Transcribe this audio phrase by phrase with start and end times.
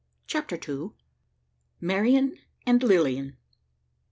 [0.25, 0.95] CHAPTER TWO.
[1.79, 3.37] MARIAN AND LILIAN.